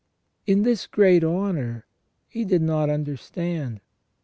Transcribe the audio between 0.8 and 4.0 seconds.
great honour he did not understand.